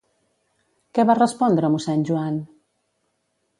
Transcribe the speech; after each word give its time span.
Què 0.99 1.05
va 1.09 1.17
respondre 1.19 1.71
mossèn 1.75 2.09
Joan? 2.11 2.43